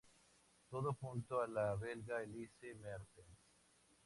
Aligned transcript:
Todo 0.71 0.95
junto 0.95 1.41
a 1.41 1.47
la 1.47 1.75
belga 1.75 2.23
Elise 2.23 2.73
Mertens. 2.73 3.37